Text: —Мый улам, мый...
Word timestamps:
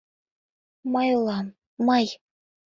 —Мый 0.93 1.09
улам, 1.19 1.47
мый... 1.87 2.05